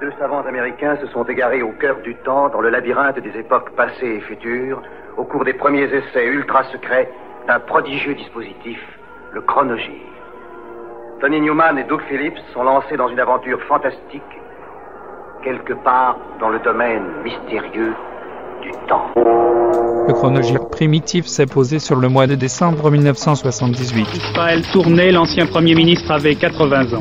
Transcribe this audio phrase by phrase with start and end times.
[0.00, 3.70] Deux savants américains se sont égarés au cœur du temps, dans le labyrinthe des époques
[3.70, 4.80] passées et futures,
[5.16, 7.10] au cours des premiers essais ultra secrets
[7.48, 8.78] d'un prodigieux dispositif,
[9.32, 10.06] le chronogire.
[11.20, 14.22] Tony Newman et Doug Phillips sont lancés dans une aventure fantastique,
[15.42, 17.92] quelque part dans le domaine mystérieux
[18.62, 19.10] du temps.
[19.16, 24.14] Le chronogire primitif s'est posé sur le mois de décembre 1978.
[24.14, 27.00] Israël tournait, l'ancien Premier ministre avait 80 ans.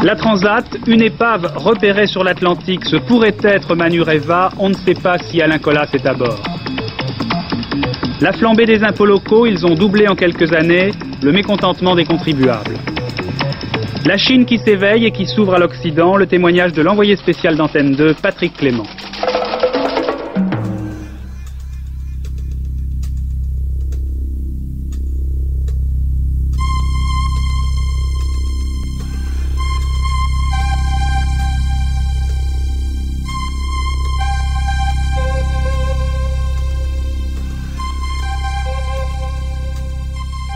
[0.00, 5.16] La Transat, une épave repérée sur l'Atlantique, ce pourrait être Manureva, on ne sait pas
[5.18, 6.42] si Alain Colas est à bord.
[8.20, 10.90] La flambée des impôts locaux, ils ont doublé en quelques années
[11.22, 12.74] le mécontentement des contribuables.
[14.04, 17.92] La Chine qui s'éveille et qui s'ouvre à l'Occident, le témoignage de l'envoyé spécial d'Antenne
[17.92, 18.86] 2, Patrick Clément.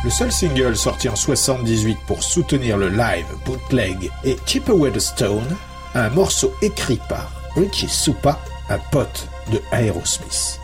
[0.07, 5.57] Le seul single sorti en 78 pour soutenir le live bootleg est Chip the Stone,
[5.97, 8.39] un morceau écrit par Richie Supa,
[8.71, 10.61] un pote de Aerosmith.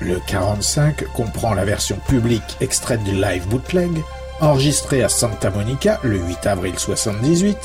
[0.00, 4.02] Le 45 comprend la version publique extraite du live bootleg,
[4.40, 7.56] enregistrée à Santa Monica le 8 avril 78,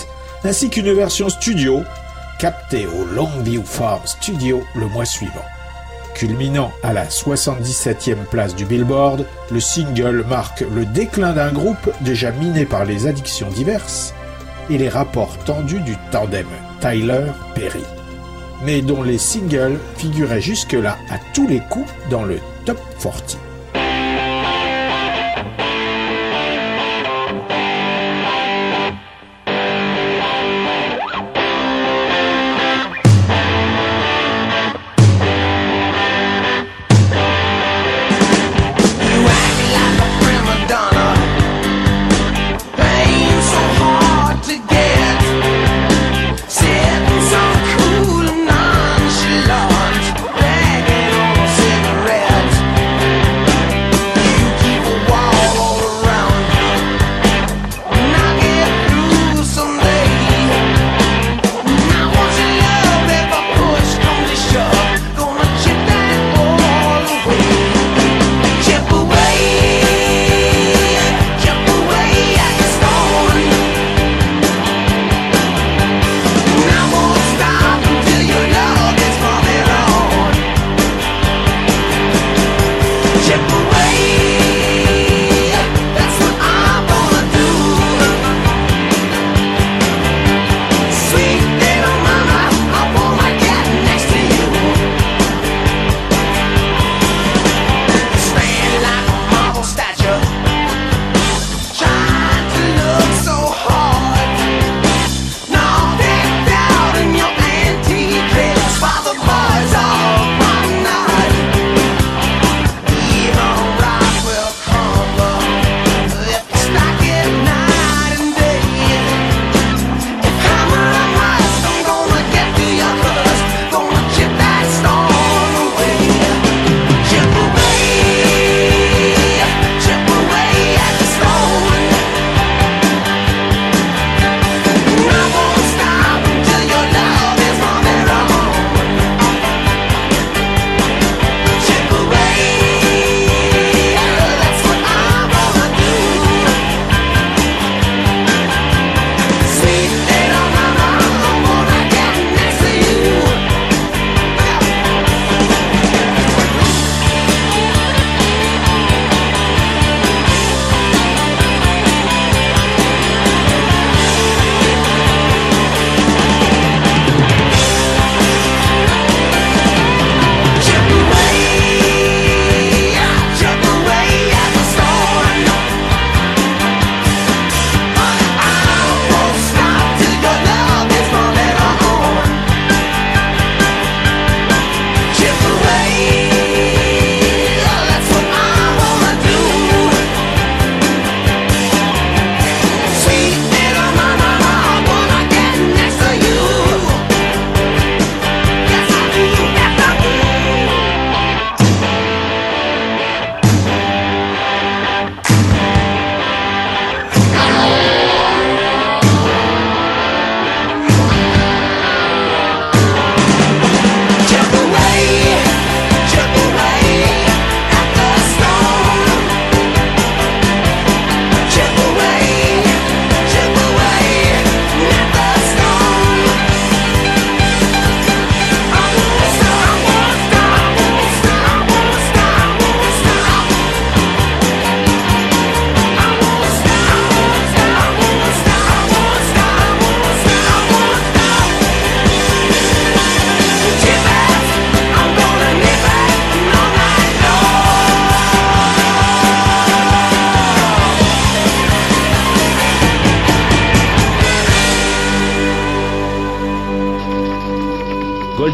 [0.43, 1.81] ainsi qu'une version studio
[2.37, 5.41] captée au Longview Farm Studio le mois suivant.
[6.13, 12.31] Culminant à la 77e place du Billboard, le single marque le déclin d'un groupe déjà
[12.31, 14.13] miné par les addictions diverses
[14.69, 16.47] et les rapports tendus du tandem
[16.81, 17.83] Tyler-Perry,
[18.63, 23.37] mais dont les singles figuraient jusque-là à tous les coups dans le top 40.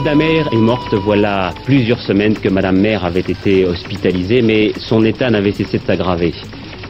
[0.09, 5.05] Golda Meir est morte voilà plusieurs semaines que Madame Meir avait été hospitalisée, mais son
[5.05, 6.33] état n'avait cessé de s'aggraver.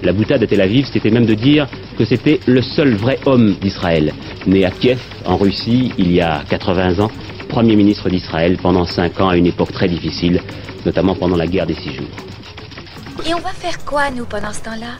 [0.03, 1.67] La boutade à Tel Aviv, c'était même de dire
[1.97, 4.13] que c'était le seul vrai homme d'Israël,
[4.47, 7.11] né à Kiev, en Russie, il y a 80 ans,
[7.49, 10.41] Premier ministre d'Israël pendant 5 ans à une époque très difficile,
[10.85, 12.07] notamment pendant la guerre des six jours.
[13.27, 14.95] Et on va faire quoi, nous, pendant ce temps-là?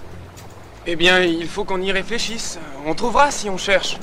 [0.86, 2.60] Eh bien, il faut qu'on y réfléchisse.
[2.86, 3.95] On trouvera si on cherche.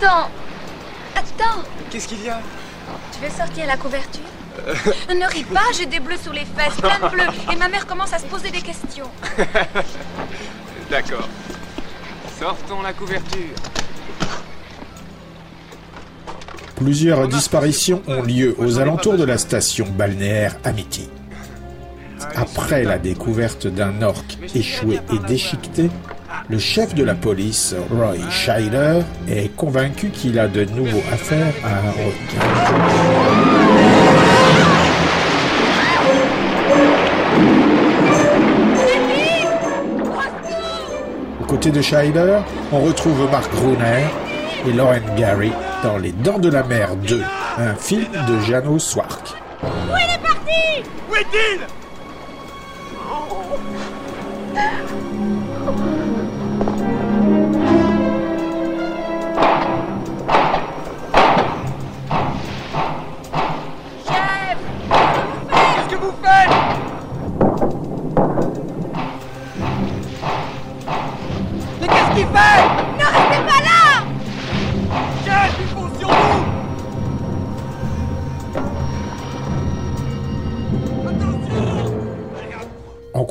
[0.00, 0.30] Attends
[1.14, 2.40] Attends Qu'est-ce qu'il y a?
[3.12, 4.22] Tu veux sortir la couverture?
[5.10, 7.86] Ne ris pas, j'ai des bleus sur les fesses, plein de bleus, et ma mère
[7.86, 9.10] commence à se poser des questions.
[10.90, 11.28] D'accord.
[12.38, 13.54] Sortons la couverture.
[16.76, 21.10] Plusieurs disparitions ont lieu aux alentours de la station balnéaire Amity.
[22.34, 25.90] Après la découverte d'un orque échoué et déchiqueté,
[26.48, 31.68] le chef de la police, Roy Scheider, est convaincu qu'il a de nouveau affaire à
[31.68, 33.50] un requin.
[41.40, 42.38] Aux côtés de Scheider,
[42.72, 44.04] on retrouve Mark Gruner
[44.66, 47.22] et Lauren Gary dans Les Dents de la Mer 2,
[47.58, 49.34] un film de Jano Swark.
[49.62, 51.60] Où il est parti Où est-il?
[55.70, 56.09] Chef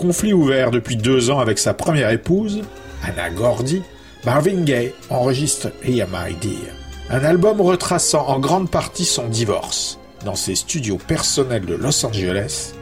[0.09, 2.63] conflit ouvert depuis deux ans avec sa première épouse,
[3.03, 3.83] Anna Gordy,
[4.25, 6.73] Marvin Gaye enregistre Hear My Dear,
[7.11, 12.73] un album retraçant en grande partie son divorce dans ses studios personnels de Los Angeles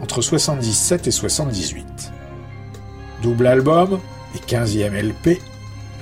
[0.00, 1.84] entre 77 et 78.
[3.22, 4.00] Double album
[4.34, 5.38] et 15e LP,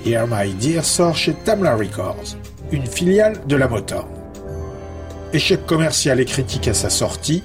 [0.05, 2.37] Hear My Dear sort chez Tamla Records,
[2.71, 4.05] une filiale de la Motown.
[5.33, 7.43] Échec commercial et critique à sa sortie,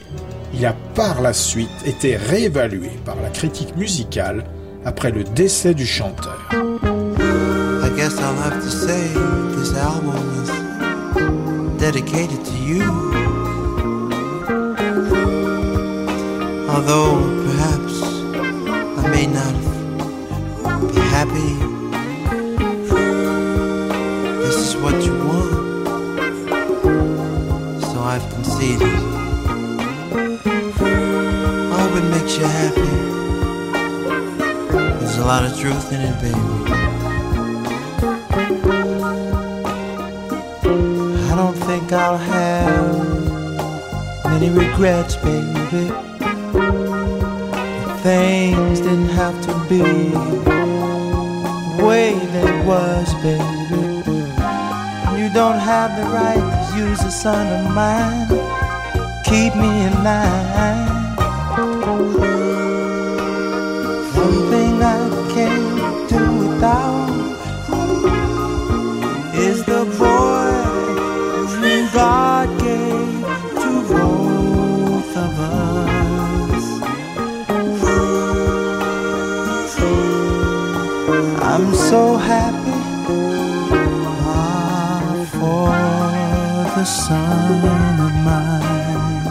[0.57, 4.45] il a par la suite été réévalué par la critique musicale
[4.85, 6.39] après le décès du chanteur.
[6.53, 9.09] I guess I'll have to say
[9.57, 10.51] this album is
[11.79, 12.83] dedicated to you.
[16.69, 18.03] Although perhaps
[18.99, 19.55] I may not
[20.93, 21.55] be happy,
[24.43, 25.53] this is what you want.
[27.83, 29.14] So I've conceded.
[35.25, 36.39] A lot of truth in it, baby.
[41.31, 43.25] I don't think I'll have
[44.27, 45.89] many regrets, baby.
[48.03, 49.79] Things didn't have to be
[51.79, 54.03] the way they was, baby.
[55.19, 58.29] You don't have the right to use a son of mine.
[59.25, 60.95] Keep me in line.
[64.25, 64.51] One
[86.95, 89.25] son of mine.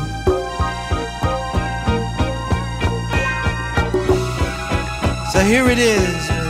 [5.32, 6.27] So here it is.
[6.27, 6.43] baby.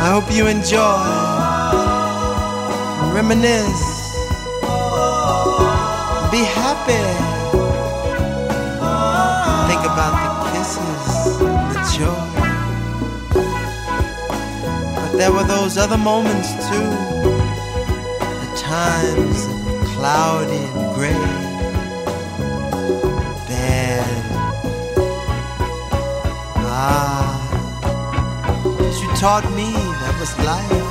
[0.00, 1.02] I hope you enjoy,
[3.12, 3.86] reminisce,
[6.30, 7.04] be happy.
[9.68, 11.38] Think about the kisses,
[11.74, 12.28] the joy.
[14.94, 16.88] But there were those other moments too,
[18.78, 19.40] times
[19.72, 21.24] of cloudy and gray,
[23.48, 24.22] bad.
[26.80, 27.38] Ah,
[29.00, 29.68] you taught me
[30.00, 30.90] that was life.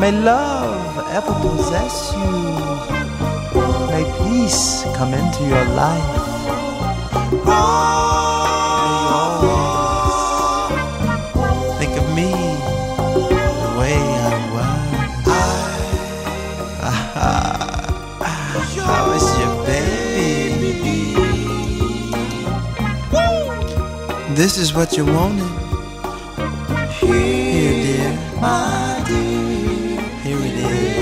[0.00, 2.34] May love ever possess you.
[3.90, 4.64] May peace
[4.98, 6.24] come into your life.
[7.46, 8.21] May
[24.34, 25.44] This is what you wanted.
[27.00, 28.12] Here, dear.
[28.40, 30.00] My dear.
[30.24, 30.98] Here it is.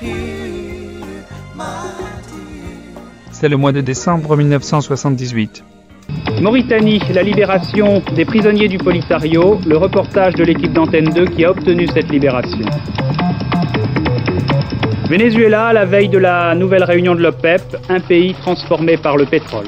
[0.00, 1.24] Here,
[1.54, 1.64] my
[3.30, 5.62] C'est le mois de décembre 1978.
[6.40, 11.52] Mauritanie, la libération des prisonniers du Polisario, le reportage de l'équipe d'Antenne 2 qui a
[11.52, 12.66] obtenu cette libération.
[15.08, 19.66] Venezuela, la veille de la nouvelle réunion de l'OPEP, un pays transformé par le pétrole.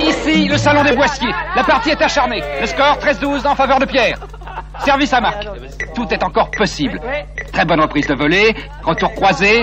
[0.00, 1.30] Ici, le salon des boissiers.
[1.54, 2.42] La partie est acharnée.
[2.60, 4.18] Le score 13-12 en faveur de Pierre.
[4.84, 5.46] Service à Marc.
[5.94, 7.00] Tout est encore possible.
[7.52, 9.62] Très bonne reprise de volée, retour croisé,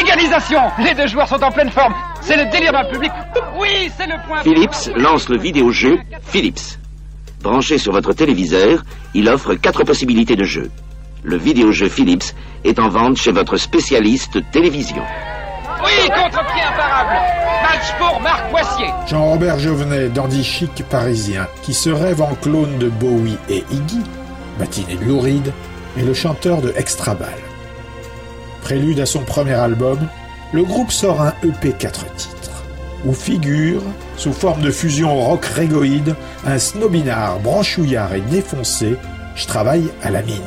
[0.00, 0.60] égalisation.
[0.84, 1.94] Les deux joueurs sont en pleine forme.
[2.20, 3.12] C'est le délire d'un public.
[3.56, 4.42] Oui, c'est le point.
[4.42, 6.78] Philips lance le vidéojeu Philips.
[7.40, 8.82] Branché sur votre téléviseur,
[9.14, 10.70] il offre quatre possibilités de jeu.
[11.22, 12.34] Le vidéojeu Philips
[12.64, 15.02] est en vente chez votre spécialiste télévision.
[15.84, 17.16] Oui, contre-pied imparable.
[17.62, 18.86] Match pour Marc Boissier.
[19.06, 24.02] Jean-Robert Jovenet, dandy chic parisien, qui se rêve en clone de Bowie et Iggy,
[24.58, 25.52] matinée de Louride,
[25.98, 27.28] est le chanteur de Extrabal.
[28.62, 29.98] Prélude à son premier album,
[30.52, 32.64] le groupe sort un EP 4 titres,
[33.04, 33.82] où figure,
[34.16, 36.14] sous forme de fusion rock régoïde,
[36.46, 38.96] un snobinard branchouillard et défoncé,
[39.34, 40.40] je travaille à la mine.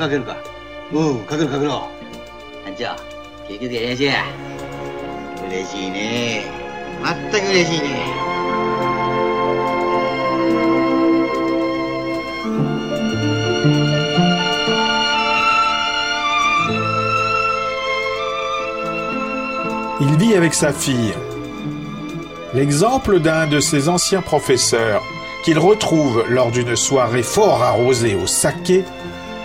[0.00, 0.36] かけるか。
[0.92, 1.88] うんかけるかけろ
[2.64, 2.96] 班長
[3.46, 3.96] 結局やりや。
[3.96, 4.24] しや
[5.46, 6.44] 嬉しいね。
[7.02, 8.39] まったく嬉しいね。
[20.36, 21.14] Avec sa fille.
[22.54, 25.02] L'exemple d'un de ses anciens professeurs
[25.44, 28.84] qu'il retrouve lors d'une soirée fort arrosée au saké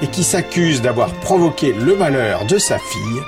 [0.02, 3.22] et qui s'accuse d'avoir provoqué le malheur de sa fille,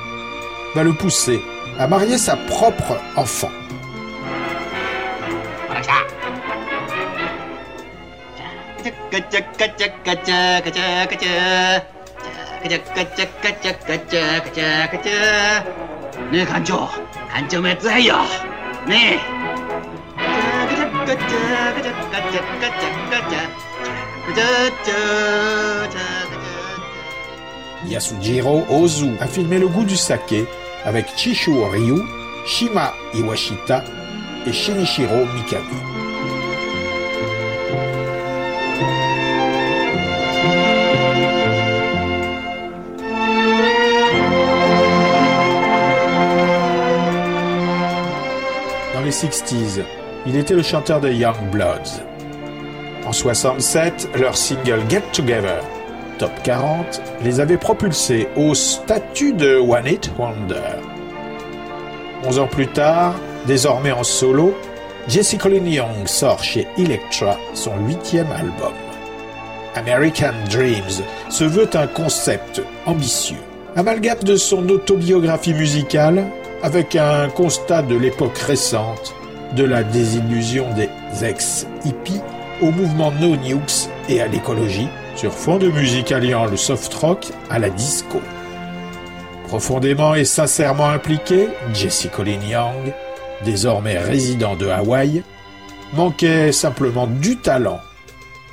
[0.76, 1.40] va le pousser
[1.80, 3.52] à marier sa propre enfant.
[27.88, 30.46] Yasujiro Ozu a filmé le goût du saké
[30.84, 32.02] avec Chishu Ryu,
[32.46, 33.84] Shima Iwashita
[34.46, 35.87] et Shinichiro Mikami.
[49.08, 49.84] Les 60s,
[50.26, 52.04] il était le chanteur des Young Bloods.
[53.06, 55.64] En 67, leur single Get Together,
[56.18, 60.76] top 40, les avait propulsés au statut de One Hit Wonder.
[62.26, 63.16] Onze ans plus tard,
[63.46, 64.54] désormais en solo,
[65.08, 68.74] Jesse Colin Young sort chez Elektra son huitième album.
[69.76, 73.38] American Dreams se veut un concept ambitieux,
[73.78, 76.26] amalgame de son autobiographie musicale
[76.64, 79.14] avec un constat de l'époque récente,
[79.56, 80.90] de la désillusion des
[81.24, 82.22] ex-hippies
[82.62, 87.28] au mouvement No Nukes et à l'écologie, sur fond de musique alliant le soft rock
[87.50, 88.22] à la disco.
[89.48, 92.94] Profondément et sincèrement impliqué, Jesse Colin Young,
[93.46, 95.24] désormais résident de Hawaï,
[95.94, 97.80] manquait simplement du talent,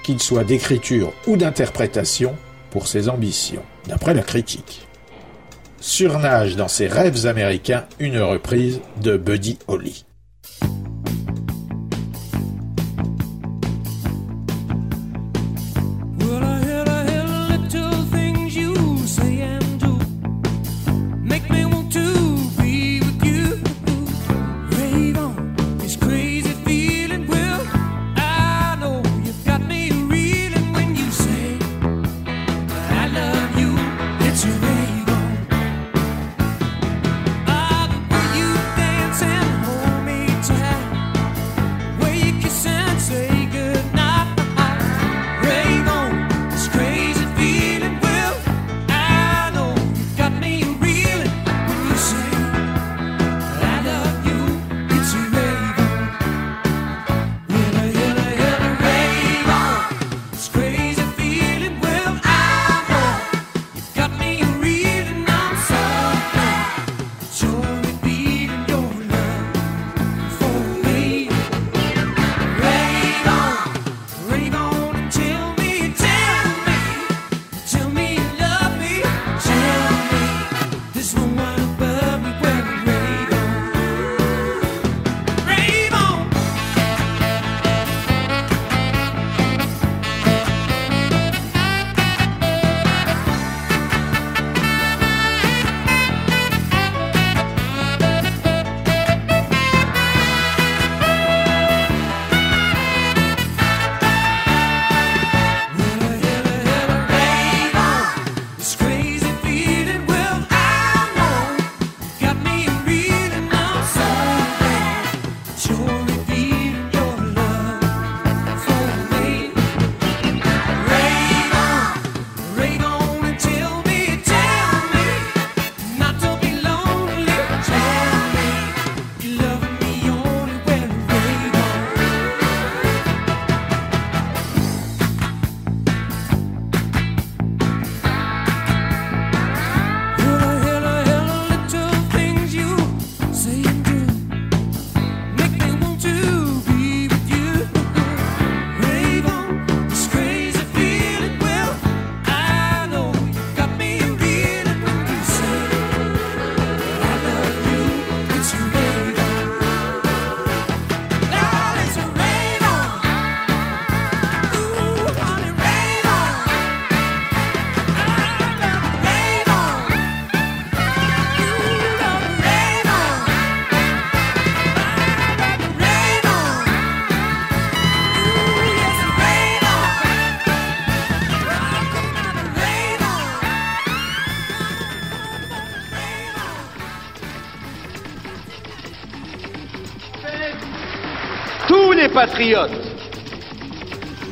[0.03, 2.35] qu'il soit d'écriture ou d'interprétation,
[2.71, 4.87] pour ses ambitions, d'après la critique.
[5.87, 10.07] Surnage dans ses rêves américains une reprise de Buddy Holly.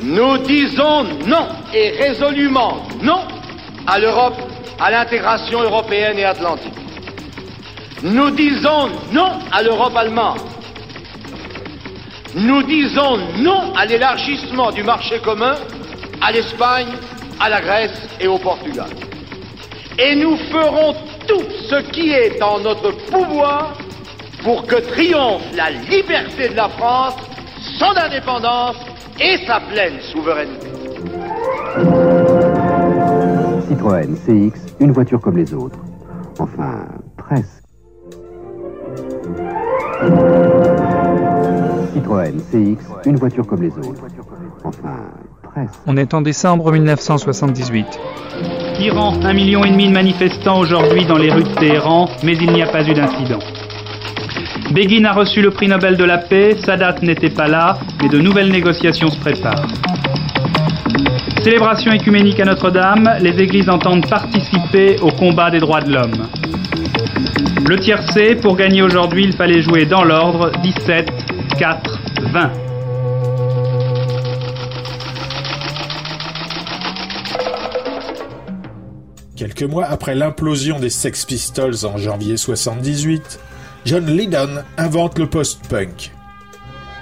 [0.03, 3.21] Nous disons non et résolument non
[3.87, 4.37] à l'Europe,
[4.79, 6.73] à l'intégration européenne et atlantique.
[8.03, 10.41] Nous disons non à l'Europe allemande.
[12.35, 15.55] Nous disons non à l'élargissement du marché commun
[16.21, 16.93] à l'Espagne,
[17.39, 18.89] à la Grèce et au Portugal.
[19.97, 20.95] Et nous ferons
[21.27, 23.73] tout ce qui est en notre pouvoir
[24.43, 27.15] pour que triomphe la liberté de la France,
[27.79, 28.77] son indépendance
[29.19, 30.67] et sa pleine souveraineté.
[33.67, 35.79] Citroën CX, une voiture comme les autres.
[36.39, 36.85] Enfin,
[37.17, 37.63] presque.
[41.93, 44.03] Citroën CX, une voiture comme les autres.
[44.63, 44.97] Enfin,
[45.43, 45.79] presque.
[45.87, 47.87] On est en décembre 1978.
[48.79, 52.51] Iran, un million et demi de manifestants aujourd'hui dans les rues de Téhéran, mais il
[52.51, 53.39] n'y a pas eu d'incident.
[54.73, 58.17] Begin a reçu le prix Nobel de la paix, Sadat n'était pas là, mais de
[58.17, 59.67] nouvelles négociations se préparent.
[61.43, 66.27] Célébration écuménique à Notre-Dame, les églises entendent participer au combat des droits de l'homme.
[67.67, 71.07] Le tiercé, pour gagner aujourd'hui, il fallait jouer dans l'ordre 17,
[71.59, 71.99] 4,
[72.31, 72.51] 20.
[79.35, 83.39] Quelques mois après l'implosion des Sex Pistols en janvier 78,
[83.85, 86.11] John Lydon invente le post-punk,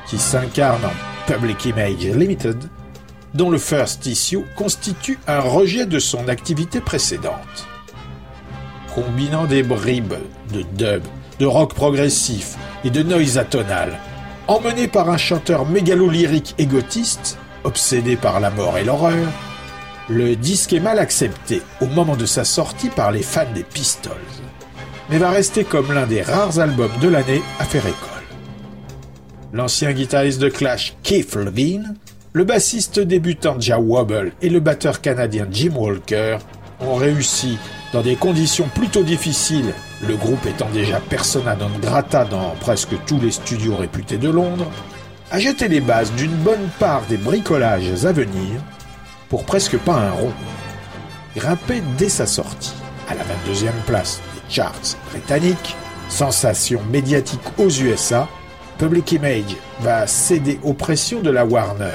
[0.08, 2.58] qui s'incarne en Public Image Limited,
[3.36, 7.67] dont le first issue constitue un rejet de son activité précédente.
[8.96, 10.15] Combinant des bribes
[10.52, 11.04] de dub,
[11.39, 14.00] de rock progressif et de noise atonal,
[14.48, 19.28] emmené par un chanteur mégalo-lyrique égotiste, obsédé par la mort et l'horreur,
[20.10, 24.12] le disque est mal accepté au moment de sa sortie par les fans des Pistols,
[25.12, 27.97] mais va rester comme l'un des rares albums de l'année à faire école.
[29.52, 31.95] L'ancien guitariste de Clash Keith Levine,
[32.32, 36.38] le bassiste débutant Jah Wobble et le batteur canadien Jim Walker
[36.80, 37.58] ont réussi,
[37.91, 39.74] dans des conditions plutôt difficiles,
[40.08, 44.71] le groupe étant déjà persona non grata dans presque tous les studios réputés de Londres,
[45.30, 48.62] à jeter les bases d'une bonne part des bricolages à venir
[49.28, 50.34] pour presque pas un rond.
[51.36, 52.74] Grimpé dès sa sortie,
[53.10, 55.75] à la 22e place charts britanniques,
[56.09, 58.27] sensation médiatique aux USA,
[58.77, 61.91] Public Image va céder aux pressions de la Warner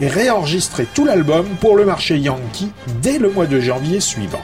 [0.00, 4.42] et réenregistrer tout l'album pour le marché yankee dès le mois de janvier suivant.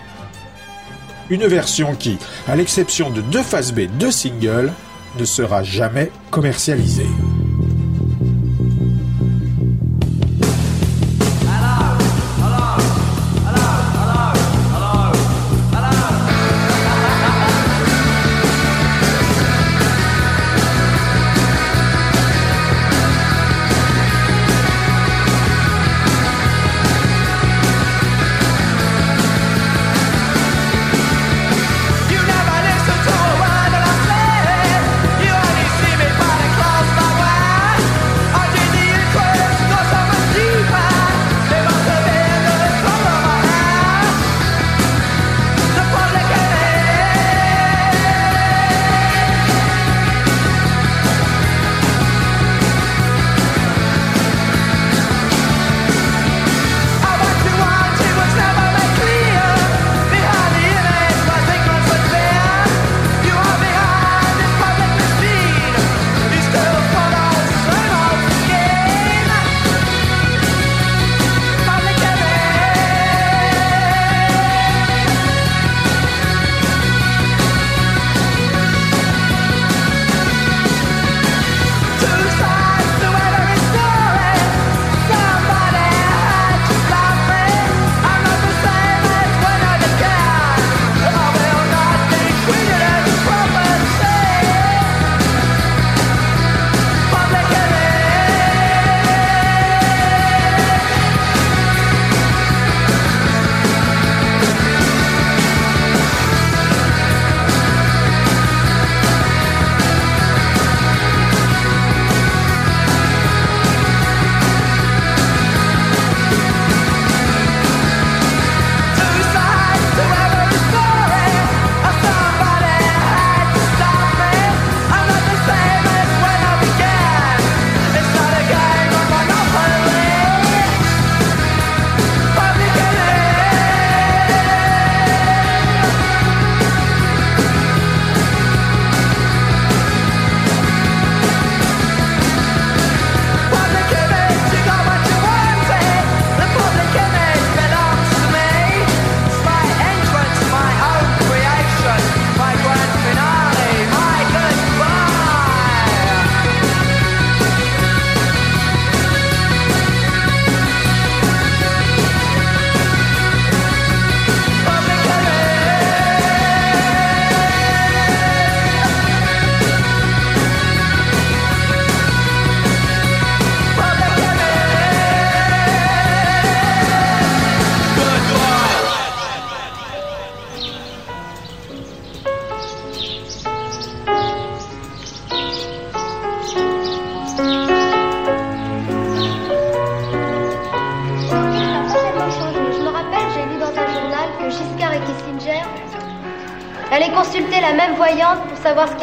[1.31, 4.73] Une version qui, à l'exception de deux phases B, deux singles,
[5.19, 7.07] ne sera jamais commercialisée.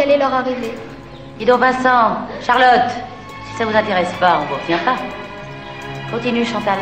[0.02, 0.74] Qu'elle est leur arrivée.
[1.38, 2.90] Dis donc Vincent, Charlotte,
[3.52, 4.98] si ça vous intéresse pas, on vous retient pas.
[6.12, 6.80] Continue Chantal.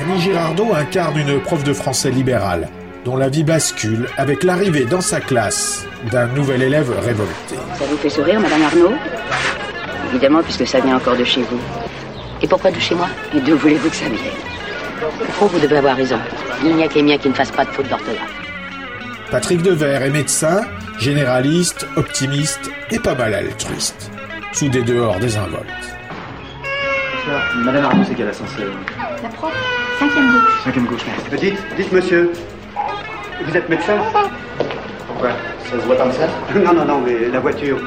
[0.00, 2.68] Annie Girardot incarne une prof de français libérale,
[3.04, 7.56] dont la vie bascule avec l'arrivée dans sa classe d'un nouvel élève révolté.
[7.74, 8.94] Ça vous fait sourire, Madame Arnaud?
[10.10, 11.60] Évidemment, puisque ça vient encore de chez vous.
[12.40, 13.08] Et pourquoi de chez moi?
[13.34, 14.18] Et d'où voulez-vous que ça vienne?
[15.32, 16.18] Fond, vous devez avoir raison.
[16.64, 18.41] Il n'y a que les miens qui ne fassent pas de faute d'orthographe.
[19.32, 20.60] Patrick Devers est médecin,
[20.98, 24.10] généraliste, optimiste et pas mal altruiste.
[24.52, 25.64] Sous des dehors désinvoltes.
[27.64, 28.70] Madame Arnaud, c'est quel ascenseur
[29.22, 29.50] La prof,
[29.98, 30.62] cinquième gauche.
[30.64, 31.46] Cinquième gauche, merci.
[31.46, 32.30] Dites, dites monsieur,
[33.46, 33.94] vous êtes médecin
[35.06, 35.30] Pourquoi
[35.64, 36.28] Ça se voit comme ça?
[36.54, 37.78] Non, non, non, mais la voiture.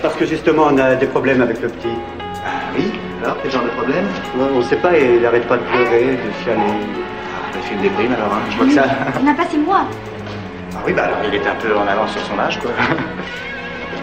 [0.00, 1.94] Parce que justement, on a des problèmes avec le petit.
[2.42, 2.90] Ah oui
[3.22, 4.06] Alors, quel genre de problème?
[4.34, 6.62] On ne sait pas, il n'arrête pas de pleurer, de chialer.
[6.62, 8.40] Ah, il fait une déprime alors, hein.
[8.50, 8.84] je vois que ça.
[9.18, 9.84] Il n'a pas six mois.
[9.84, 10.15] Ah
[10.86, 12.70] oui, bah alors il est un peu en avance sur son âge, quoi.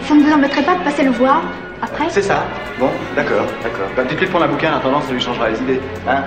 [0.06, 1.42] Ça ne vous embêterait pas de passer le voir
[1.80, 2.04] après?
[2.10, 2.44] C'est ça.
[2.78, 3.86] Bon, d'accord, d'accord.
[3.96, 5.80] Bah, dites-lui de prendre un bouquin, en attendant, ça lui changera les idées.
[6.06, 6.22] Hein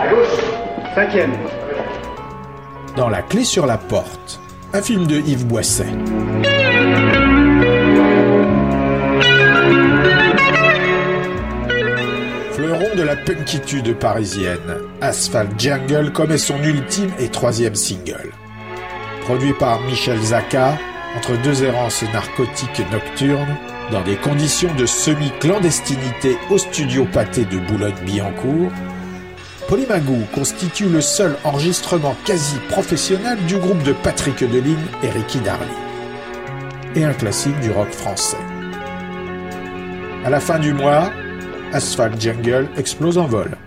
[0.00, 0.28] À gauche,
[0.94, 1.32] cinquième.
[2.96, 4.40] Dans La clé sur la porte,
[4.74, 5.86] un film de Yves Boisset.
[12.52, 14.58] Fleuron de la punkitude parisienne,
[15.00, 18.32] Asphalt Jungle commet son ultime et troisième single.
[19.28, 20.78] Produit par Michel Zaka,
[21.14, 23.58] entre deux errances narcotiques nocturnes,
[23.92, 28.72] dans des conditions de semi-clandestinité au studio pâté de Boulogne-Billancourt,
[29.68, 35.68] Polymagou constitue le seul enregistrement quasi professionnel du groupe de Patrick Deligne et Ricky Darly.
[36.94, 38.38] Et un classique du rock français.
[40.24, 41.10] À la fin du mois,
[41.74, 43.58] Asphalt Jungle explose en vol.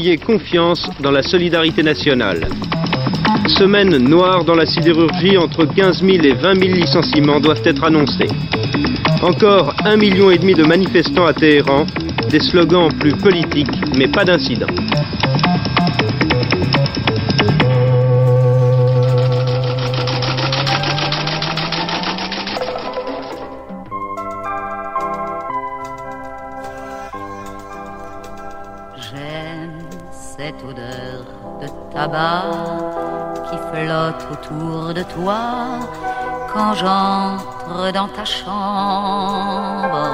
[0.00, 2.48] ayez confiance dans la solidarité nationale.
[3.58, 8.28] Semaine noire dans la sidérurgie, entre 15 000 et 20 000 licenciements doivent être annoncés.
[9.22, 11.84] Encore un million et demi de manifestants à Téhéran,
[12.30, 14.74] des slogans plus politiques, mais pas d'incidents.
[34.50, 35.40] De toi
[36.52, 40.08] quand j'entre dans ta chambre.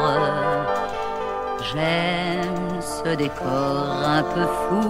[1.73, 4.89] J'aime ce décor un peu fou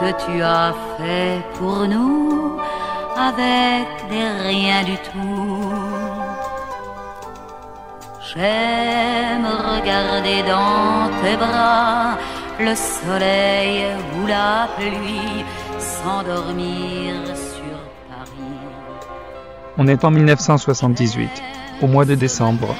[0.00, 2.58] que tu as fait pour nous
[3.16, 5.72] avec des rien du tout.
[8.32, 12.16] J'aime regarder dans tes bras
[12.58, 15.44] le soleil ou la pluie
[15.78, 17.14] s'endormir.
[19.82, 21.30] On est en 1978,
[21.80, 22.76] au mois de décembre.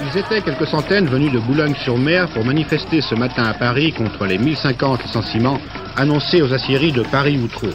[0.00, 4.36] Ils étaient quelques centaines venus de Boulogne-sur-Mer pour manifester ce matin à Paris contre les
[4.36, 5.60] 1050 licenciements
[5.96, 7.70] annoncés aux aciéries de Paris-Outreau.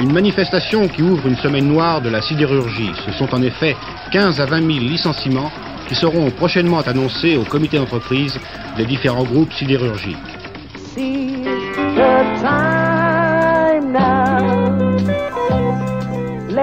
[0.00, 2.92] Une manifestation qui ouvre une semaine noire de la sidérurgie.
[3.04, 3.74] Ce sont en effet
[4.12, 5.50] 15 à 20 000 licenciements
[5.88, 8.38] qui seront prochainement annoncés au comité d'entreprise
[8.76, 10.16] des différents groupes sidérurgiques.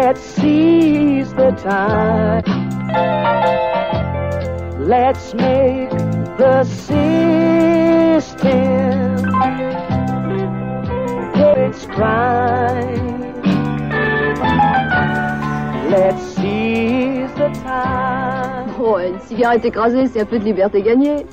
[0.09, 2.41] Let's seize the time.
[4.79, 5.91] Let's make
[6.35, 8.17] the system
[11.35, 13.21] get its crime.
[15.91, 18.73] Let's seize the time.
[18.81, 21.27] Oh, une cigarette écrasée, c'est un peu de liberté gagnée.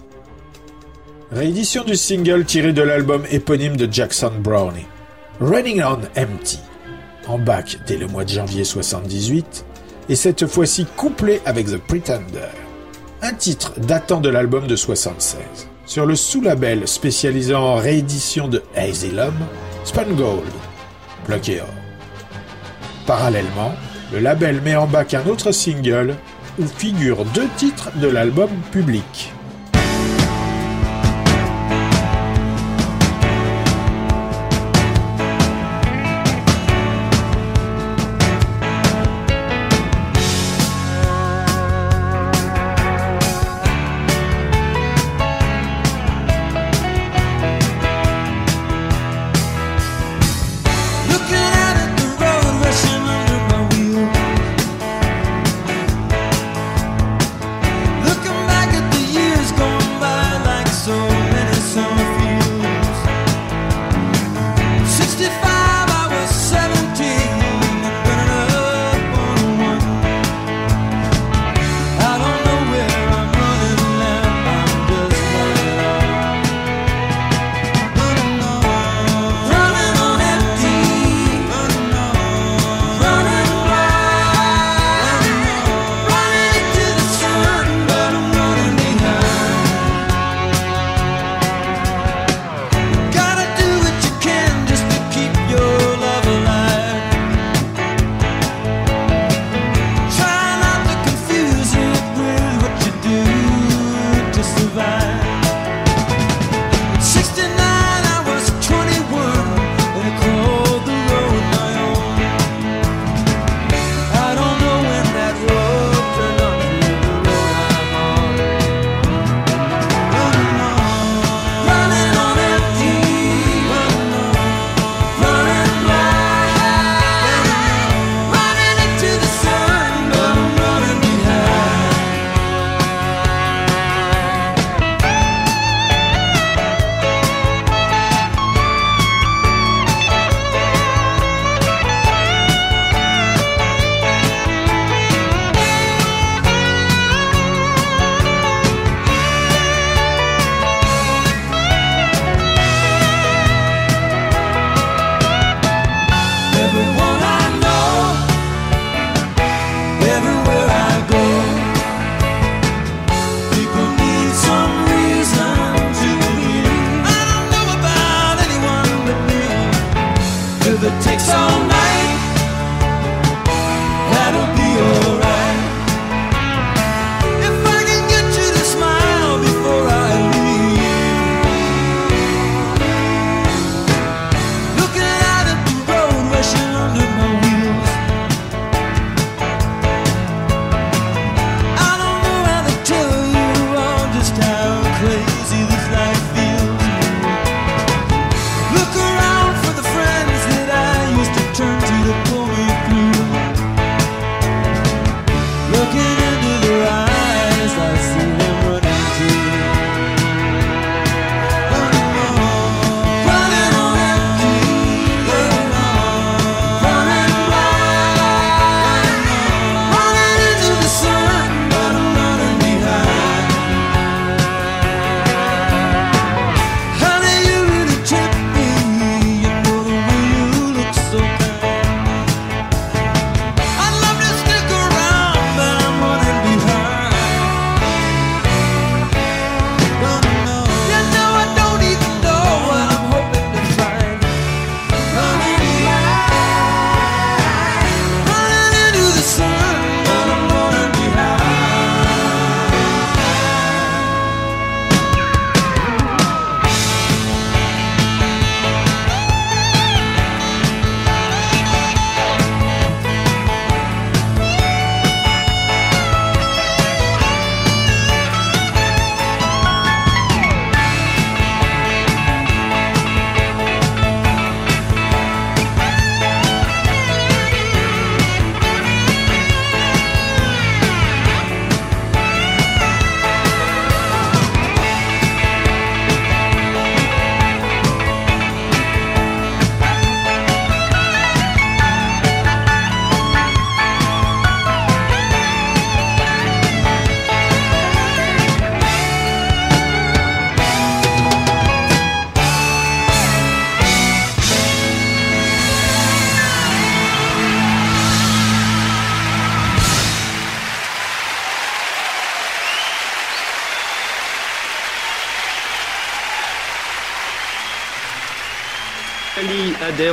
[1.32, 4.86] Réédition du single tiré de l'album éponyme de Jackson Brownie,
[5.40, 6.60] Running on Empty,
[7.28, 9.64] en bac dès le mois de janvier 78,
[10.08, 12.50] et cette fois-ci couplé avec The Pretender,
[13.22, 15.40] un titre datant de l'album de 76,
[15.86, 19.34] sur le sous-label spécialisé en réédition de Asylum,
[20.16, 20.44] Gold,
[21.26, 21.68] bloqué or.
[23.06, 23.72] Parallèlement,
[24.12, 26.14] le label met en bac un autre single
[26.58, 29.32] où figurent deux titres de l'album public.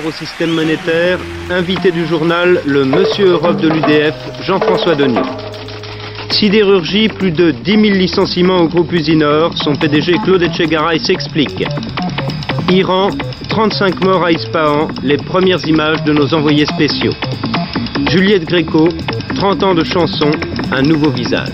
[0.02, 1.20] Au système monétaire.
[1.52, 5.20] Invité du journal, le Monsieur Europe de l'UDF, Jean-François Denis.
[6.32, 9.52] Sidérurgie, plus de 10 000 licenciements au groupe Usinor.
[9.56, 11.64] Son PDG Claude Etchegaray s'explique.
[12.72, 13.10] Iran,
[13.50, 17.14] 35 morts à Ispahan, les premières images de nos envoyés spéciaux.
[18.10, 18.90] Juliette Gréco,
[19.36, 20.32] 30 ans de chansons,
[20.72, 21.52] un nouveau visage.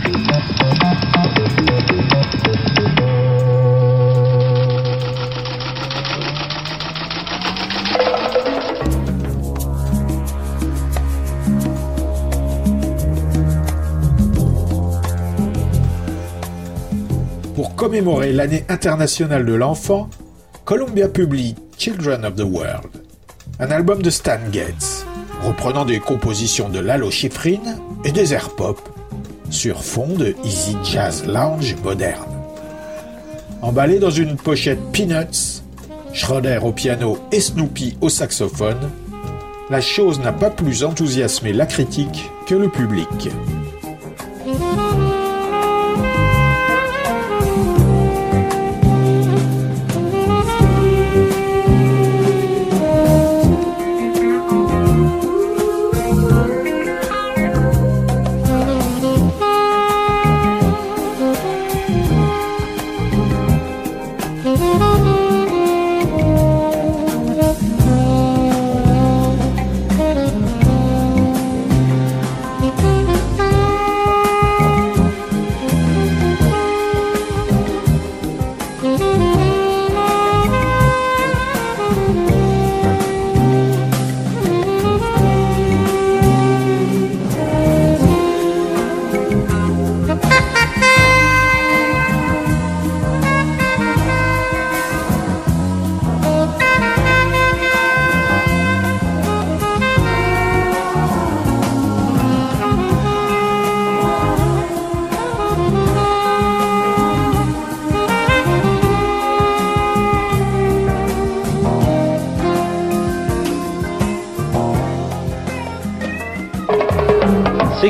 [17.80, 20.09] Commémorer l'année internationale de l'enfant,
[20.65, 22.89] Columbia publie Children of the World,
[23.57, 25.05] un album de Stan Getz,
[25.45, 27.61] reprenant des compositions de Lalo Schifrin
[28.03, 28.77] et des airs pop,
[29.49, 32.27] sur fond de easy jazz lounge moderne.
[33.61, 35.63] Emballé dans une pochette Peanuts,
[36.11, 38.89] Schroeder au piano et Snoopy au saxophone,
[39.69, 43.30] la chose n'a pas plus enthousiasmé la critique que le public.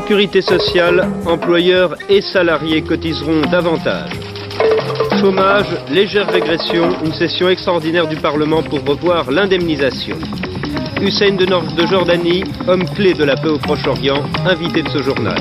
[0.09, 4.09] Sécurité sociale, employeurs et salariés cotiseront davantage.
[5.21, 10.17] Chômage, légère régression, une session extraordinaire du Parlement pour revoir l'indemnisation.
[10.99, 15.03] Hussein de, Nord de Jordanie, homme clé de la paix au Proche-Orient, invité de ce
[15.03, 15.37] journal.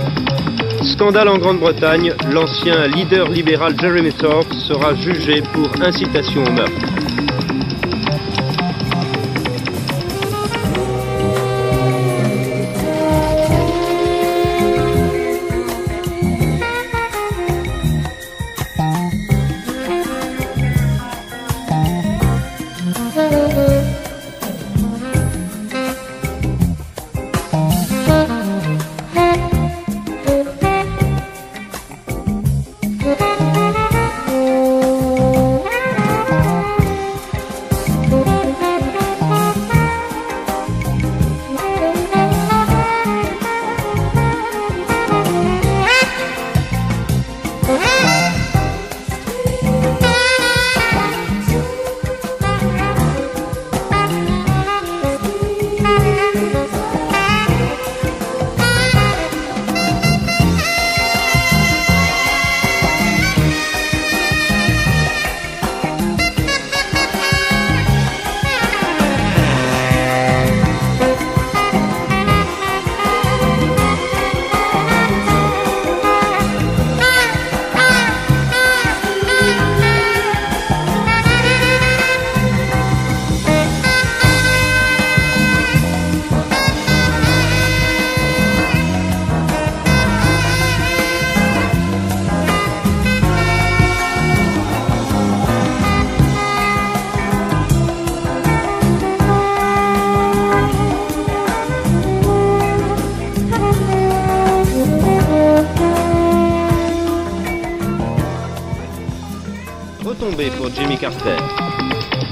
[0.83, 7.08] Scandale en Grande-Bretagne, l'ancien leader libéral Jeremy Thorpe sera jugé pour incitation au meurtre.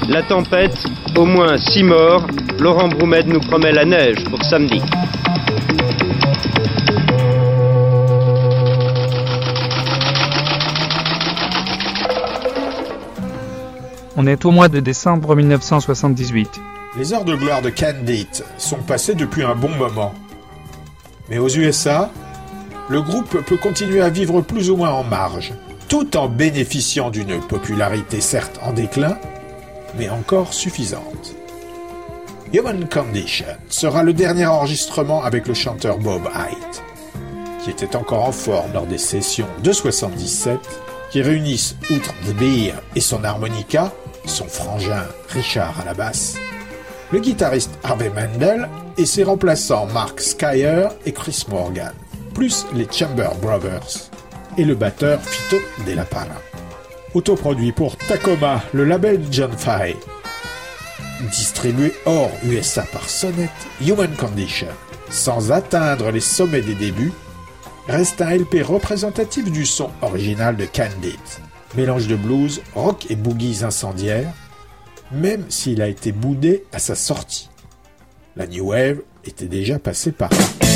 [0.09, 0.83] La tempête,
[1.15, 2.25] au moins 6 morts.
[2.59, 4.81] Laurent Broumed nous promet la neige pour samedi.
[14.15, 16.49] On est au mois de décembre 1978.
[16.97, 20.13] Les heures de gloire de Candid sont passées depuis un bon moment.
[21.29, 22.09] Mais aux USA,
[22.89, 25.53] le groupe peut continuer à vivre plus ou moins en marge,
[25.87, 29.17] tout en bénéficiant d'une popularité certes en déclin,
[29.97, 31.33] mais encore suffisante.
[32.53, 36.83] Human Condition sera le dernier enregistrement avec le chanteur Bob Haidt,
[37.63, 40.59] qui était encore en forme lors des sessions de 77,
[41.09, 43.91] qui réunissent, outre The Beer et son harmonica,
[44.25, 46.37] son frangin Richard à la basse,
[47.11, 48.67] le guitariste Harvey Mendel
[48.97, 51.93] et ses remplaçants Mark Skyer et Chris Morgan,
[52.33, 54.09] plus les Chamber Brothers
[54.57, 56.41] et le batteur Fito De La Parra.
[57.13, 59.95] Autoproduit pour Tacoma, le label John Fay.
[61.31, 63.49] Distribué hors USA par Sonnet,
[63.85, 64.67] Human Condition,
[65.09, 67.13] sans atteindre les sommets des débuts,
[67.87, 71.19] reste un LP représentatif du son original de Candid.
[71.75, 74.31] Mélange de blues, rock et boogies incendiaires,
[75.11, 77.49] même s'il a été boudé à sa sortie.
[78.35, 80.66] La New Wave était déjà passée par là.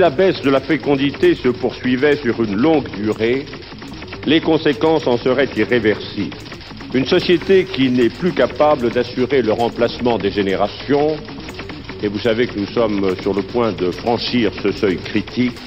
[0.00, 3.44] La baisse de la fécondité se poursuivait sur une longue durée,
[4.26, 6.38] les conséquences en seraient irréversibles.
[6.94, 11.16] Une société qui n'est plus capable d'assurer le remplacement des générations,
[12.02, 15.58] et vous savez que nous sommes sur le point de franchir ce seuil critique,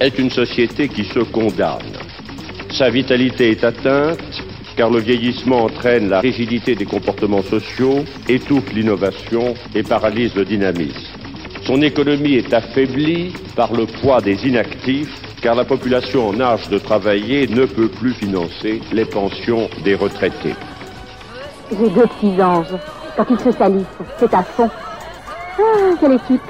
[0.00, 1.94] est une société qui se condamne.
[2.72, 4.18] Sa vitalité est atteinte,
[4.76, 11.23] car le vieillissement entraîne la rigidité des comportements sociaux, étouffe l'innovation et paralyse le dynamisme.
[11.66, 16.78] Son économie est affaiblie par le poids des inactifs, car la population en âge de
[16.78, 20.54] travailler ne peut plus financer les pensions des retraités.
[21.70, 22.76] J'ai deux petits anges.
[23.16, 23.86] Quand ils se salissent,
[24.18, 24.68] c'est à fond.
[25.58, 26.42] Ah, quelle équipe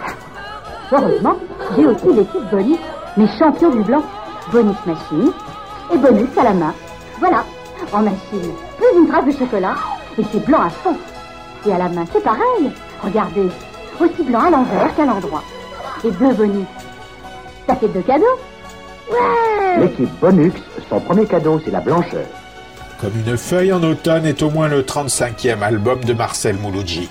[0.90, 1.36] Heureusement,
[1.76, 2.78] j'ai aussi l'équipe Bonus,
[3.16, 4.02] mes champions du blanc.
[4.50, 5.30] Bonus machine
[5.92, 6.74] et Bonus à la main.
[7.20, 7.44] Voilà,
[7.92, 9.76] en machine, plus une trace de chocolat,
[10.18, 10.96] et c'est blanc à fond.
[11.66, 12.70] Et à la main, c'est pareil.
[13.02, 13.48] Regardez,
[14.00, 15.42] aussi blanc à l'envers qu'à l'endroit.
[16.04, 16.66] Et deux Bonus.
[17.66, 18.24] Ça fait deux cadeaux
[19.10, 20.52] Ouais L'équipe Bonux,
[20.88, 22.26] son premier cadeau, c'est la blancheur.
[23.00, 27.08] Comme une feuille en automne est au moins le 35e album de Marcel Mouloudji,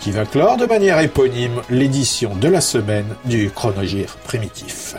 [0.00, 4.94] qui va clore de manière éponyme l'édition de la semaine du chronogire primitif.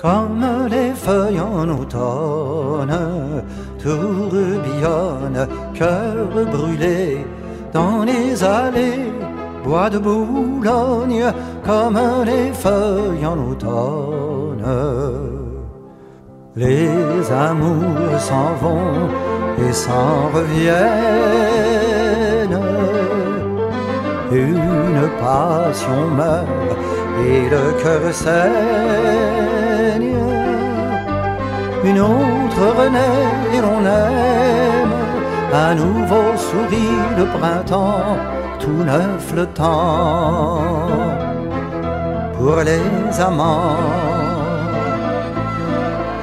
[0.00, 3.42] Comme les feuilles en automne,
[3.82, 7.26] tourbillonne, cœur brûlé
[7.72, 9.10] dans les allées,
[9.64, 11.24] bois de Boulogne,
[11.64, 14.64] comme les feuilles en automne.
[16.54, 19.08] Les amours s'en vont
[19.58, 20.78] et s'en reviennent.
[24.30, 26.46] Une passion meurt
[27.26, 29.57] et le cœur saigne.
[31.84, 34.94] Une autre renaît et l'on aime.
[35.52, 38.16] Un nouveau sourit de printemps,
[38.58, 40.60] tout neuf le temps
[42.36, 43.76] pour les amants.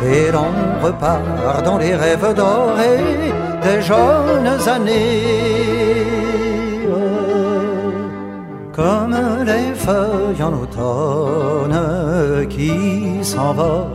[0.04, 0.54] Et l'on
[0.84, 3.34] repart dans les rêves dorés
[3.64, 5.66] des jeunes années
[8.76, 11.80] comme les feuilles en automne
[12.50, 13.95] qui s'envolent,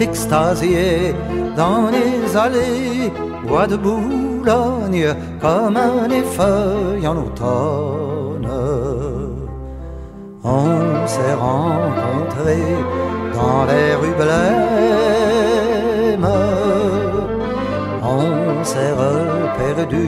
[0.00, 1.14] extasiées
[1.56, 3.12] dans les allées,
[3.46, 5.78] bois de Boulogne, comme
[6.08, 8.48] les feuilles en automne.
[10.44, 12.76] On s'est rencontrés
[13.34, 15.08] dans les rues blêmes,
[18.02, 20.06] on s'est reperdu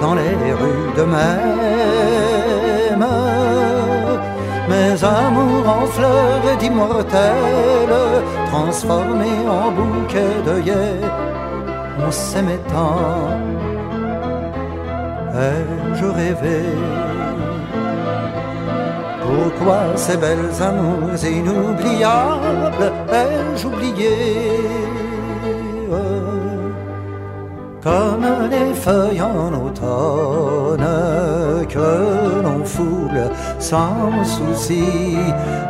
[0.00, 1.68] dans les rues de même.
[4.78, 11.00] Mes amours en fleurs d'immortelles, transformés en bouquets d'œillets,
[12.06, 13.30] on s'aimait tant.
[15.46, 16.60] Ai-je rêvé?
[19.24, 24.16] Pourquoi ces belles amours inoubliables ai-je oublié?
[27.82, 30.88] Comme les feuilles en automne
[31.68, 33.27] que l'on foule
[33.58, 35.16] sans souci.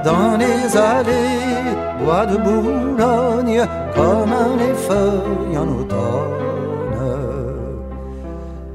[0.05, 7.01] Dans les allées, bois de Boulogne, comme les feuilles en automne,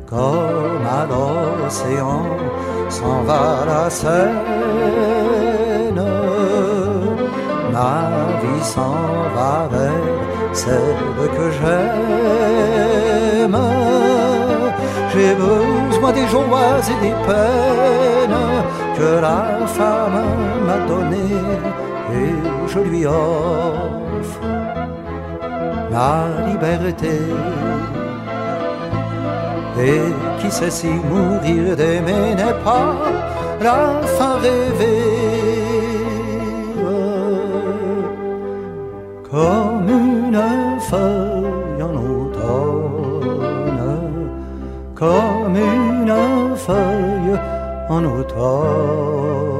[0.09, 2.25] comme à l'océan
[2.89, 4.33] s'en va la Seine,
[7.71, 7.97] ma
[8.41, 8.97] vie s'en
[9.35, 10.13] va vers
[10.53, 12.93] celle que j'aime.
[15.13, 18.41] J'ai besoin des joies et des peines
[18.97, 20.21] que la femme
[20.67, 21.27] m'a donné
[22.21, 22.35] et
[22.67, 24.41] je lui offre
[25.91, 26.13] la
[26.47, 27.15] liberté.
[29.79, 30.01] Et
[30.39, 32.93] qui sait si mourir d'aimer n'est pas
[33.61, 35.11] la fin rêvée?
[39.31, 40.43] Comme une
[40.79, 43.81] feuille en automne,
[44.93, 47.39] comme une feuille
[47.93, 49.52] آن اتاق.